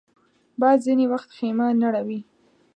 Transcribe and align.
باد 0.59 0.77
ځینې 0.85 1.05
وخت 1.13 1.29
خېمه 1.37 1.67
نړوي 1.83 2.19